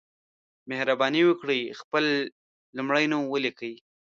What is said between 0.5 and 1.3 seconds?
مهرباني